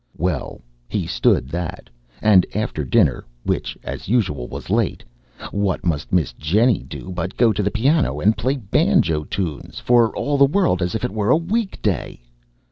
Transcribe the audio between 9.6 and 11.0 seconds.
for all the world as